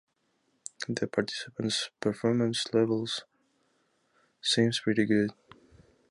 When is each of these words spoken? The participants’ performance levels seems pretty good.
The 0.89 1.05
participants’ 1.05 1.91
performance 1.99 2.73
levels 2.73 3.21
seems 4.41 4.79
pretty 4.79 5.05
good. 5.05 5.29